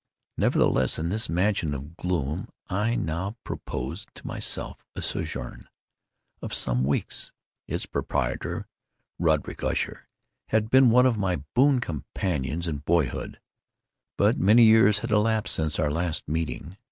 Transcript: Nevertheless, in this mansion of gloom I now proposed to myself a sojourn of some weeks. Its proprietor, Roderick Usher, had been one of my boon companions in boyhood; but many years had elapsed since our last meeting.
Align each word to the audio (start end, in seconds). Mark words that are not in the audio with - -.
Nevertheless, 0.35 0.97
in 0.97 1.09
this 1.09 1.29
mansion 1.29 1.75
of 1.75 1.95
gloom 1.95 2.49
I 2.67 2.95
now 2.95 3.37
proposed 3.43 4.09
to 4.15 4.25
myself 4.25 4.83
a 4.95 5.01
sojourn 5.03 5.69
of 6.41 6.55
some 6.55 6.83
weeks. 6.83 7.31
Its 7.67 7.85
proprietor, 7.85 8.65
Roderick 9.19 9.63
Usher, 9.63 10.07
had 10.47 10.71
been 10.71 10.89
one 10.89 11.05
of 11.05 11.19
my 11.19 11.43
boon 11.53 11.79
companions 11.81 12.65
in 12.65 12.77
boyhood; 12.79 13.39
but 14.17 14.39
many 14.39 14.63
years 14.63 14.97
had 15.05 15.11
elapsed 15.11 15.53
since 15.53 15.77
our 15.77 15.91
last 15.91 16.27
meeting. 16.27 16.77